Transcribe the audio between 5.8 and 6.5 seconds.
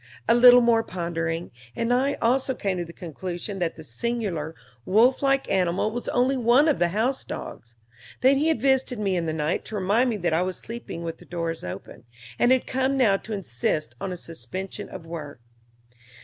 was only